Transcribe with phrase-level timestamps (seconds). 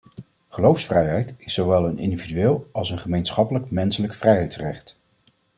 [0.49, 4.97] Geloofsvrijheid is zowel een individueel als een gemeenschappelijk menselijk vrijheidsrecht.